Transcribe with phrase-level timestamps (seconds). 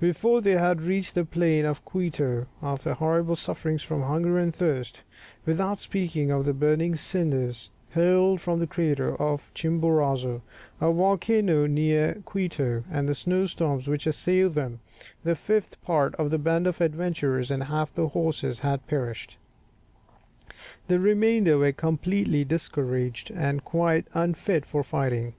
[0.00, 5.02] Before they had reached the plain of Quito, after horrible sufferings from hunger and thirst,
[5.44, 10.40] without speaking of the burning cinders hurled from the crater of Chimborazo,
[10.80, 14.80] a volcano near Quito, and the snow storms which assailed them,
[15.24, 19.36] the fifth part of the band of adventurers, and half the horses, had perished;
[20.88, 25.34] the remainder were completely discouraged and quite unfit for fighting.